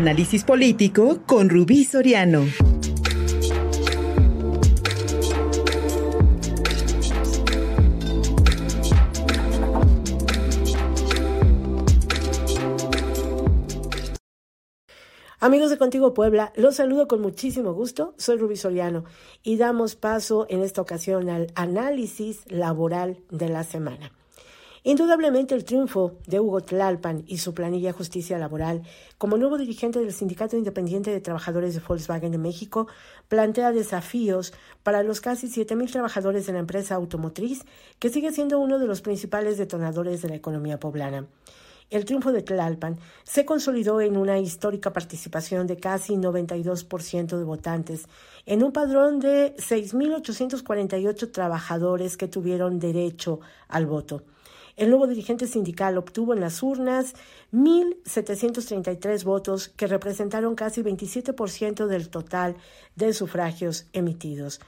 [0.00, 2.46] Análisis político con Rubí Soriano.
[15.38, 18.14] Amigos de Contigo Puebla, los saludo con muchísimo gusto.
[18.16, 19.04] Soy Rubí Soriano
[19.42, 24.12] y damos paso en esta ocasión al análisis laboral de la semana.
[24.82, 28.82] Indudablemente el triunfo de Hugo Tlalpan y su planilla Justicia Laboral
[29.18, 32.86] como nuevo dirigente del Sindicato Independiente de Trabajadores de Volkswagen de México
[33.28, 37.66] plantea desafíos para los casi 7.000 trabajadores de la empresa automotriz
[37.98, 41.26] que sigue siendo uno de los principales detonadores de la economía poblana.
[41.90, 48.06] El triunfo de Tlalpan se consolidó en una histórica participación de casi 92% de votantes
[48.46, 54.22] en un padrón de 6.848 trabajadores que tuvieron derecho al voto.
[54.76, 57.14] El nuevo dirigente sindical obtuvo en las urnas
[57.52, 62.56] 1.733 votos que representaron casi 27% del total
[62.96, 64.60] de sufragios emitidos.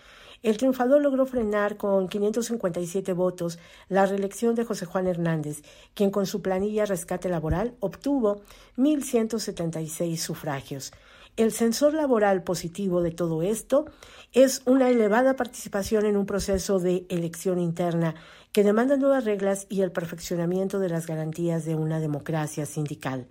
[0.42, 5.62] El triunfador logró frenar con 557 votos la reelección de José Juan Hernández,
[5.94, 8.42] quien con su planilla rescate laboral obtuvo
[8.76, 10.92] 1.176 sufragios.
[11.38, 13.86] El sensor laboral positivo de todo esto
[14.32, 18.14] es una elevada participación en un proceso de elección interna
[18.52, 23.28] que demanda nuevas reglas y el perfeccionamiento de las garantías de una democracia sindical.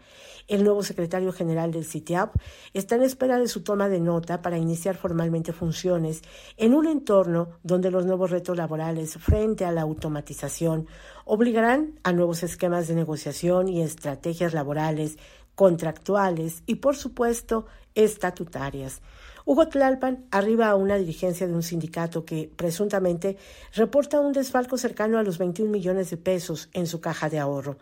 [0.48, 2.34] El nuevo secretario general del CITIAP
[2.74, 6.24] está en espera de su toma de nota para iniciar formalmente funciones
[6.58, 10.88] en un entorno donde los nuevos retos laborales frente a la automatización
[11.24, 15.20] obligarán a nuevos esquemas de negociación y estrategias laborales
[15.54, 19.02] contractuales y, por supuesto, estatutarias.
[19.46, 23.38] Hugo Tlalpan arriba a una dirigencia de un sindicato que presuntamente
[23.74, 27.78] reporta un desfalco cercano a los 21 millones de pesos en su caja de ahorro.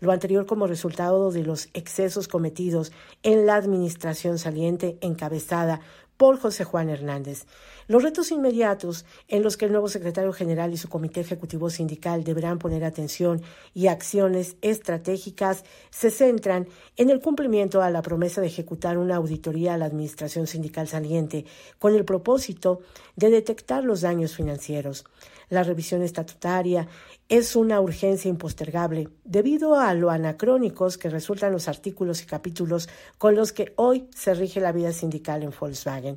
[0.00, 5.80] Lo anterior como resultado de los excesos cometidos en la administración saliente encabezada
[6.16, 7.46] por José Juan Hernández.
[7.86, 12.24] Los retos inmediatos en los que el nuevo secretario general y su comité ejecutivo sindical
[12.24, 13.42] deberán poner atención
[13.74, 16.66] y acciones estratégicas se centran
[16.96, 21.44] en el cumplimiento a la promesa de ejecutar una auditoría a la administración sindical saliente
[21.78, 22.80] con el propósito
[23.16, 25.04] de detectar los daños financieros.
[25.50, 26.88] La revisión estatutaria
[27.28, 32.88] es una urgencia impostergable debido a lo anacrónicos que resultan los artículos y capítulos
[33.18, 36.13] con los que hoy se rige la vida sindical en Volkswagen.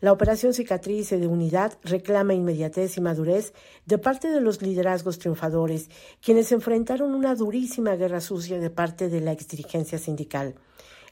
[0.00, 3.52] La operación cicatriz de unidad reclama inmediatez y madurez
[3.84, 5.90] de parte de los liderazgos triunfadores,
[6.22, 10.54] quienes enfrentaron una durísima guerra sucia de parte de la exdirigencia sindical.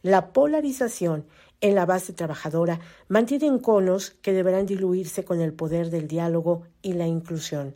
[0.02, 1.26] La polarización
[1.60, 6.92] en la base trabajadora mantiene conos que deberán diluirse con el poder del diálogo y
[6.92, 7.74] la inclusión.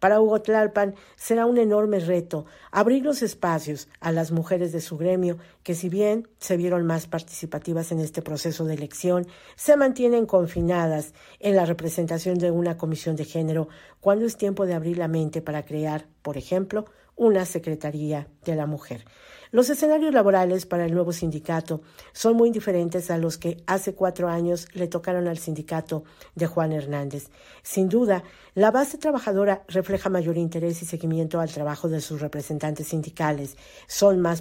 [0.00, 4.96] Para Hugo Tlalpan será un enorme reto abrir los espacios a las mujeres de su
[4.96, 10.24] gremio que si bien se vieron más participativas en este proceso de elección, se mantienen
[10.24, 13.68] confinadas en la representación de una comisión de género
[14.00, 16.84] cuando es tiempo de abrir la mente para crear, por ejemplo,
[17.16, 19.04] una Secretaría de la Mujer.
[19.52, 21.82] Los escenarios laborales para el nuevo sindicato
[22.12, 26.04] son muy diferentes a los que hace cuatro años le tocaron al sindicato
[26.36, 27.30] de Juan Hernández.
[27.62, 28.22] Sin duda,
[28.54, 33.56] la base trabajadora refleja mayor interés y seguimiento al trabajo de sus representantes sindicales.
[33.88, 34.40] Son más,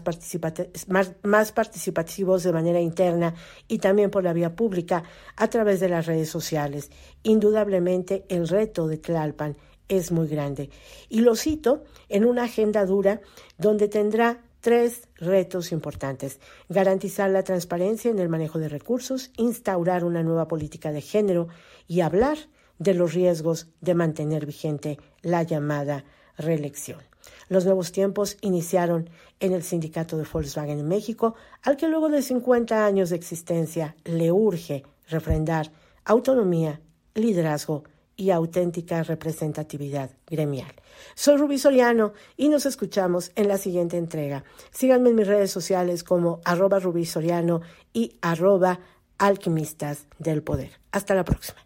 [1.52, 3.34] participativos de manera interna
[3.68, 5.04] y también por la vía pública
[5.36, 6.92] a través de las redes sociales.
[7.24, 9.58] Indudablemente, el reto de Tlalpan
[9.90, 10.70] es muy grande.
[11.10, 13.22] Y lo cito en una agenda dura
[13.58, 16.40] donde tendrá tres retos importantes.
[16.70, 21.48] Garantizar la transparencia en el manejo de recursos, instaurar una nueva política de género
[21.88, 22.38] y hablar
[22.78, 26.06] de los riesgos de mantener vigente la llamada
[26.38, 27.02] reelección.
[27.50, 32.22] Los nuevos tiempos iniciaron en el sindicato de Volkswagen en México, al que luego de
[32.22, 35.72] 50 años de existencia le urge refrendar
[36.06, 36.80] autonomía,
[37.16, 37.84] liderazgo
[38.20, 40.74] y auténtica representatividad gremial.
[41.16, 44.44] Soy Rubí Soriano y nos escuchamos en la siguiente entrega.
[44.72, 47.62] Síganme en mis redes sociales como arroba Rubí Soriano
[47.94, 48.82] y arroba
[49.18, 50.72] alquimistas del poder.
[50.92, 51.66] Hasta la próxima.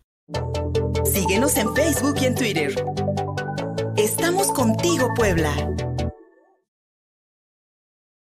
[1.03, 2.85] Síguenos en Facebook y en Twitter.
[3.97, 5.53] Estamos contigo, Puebla.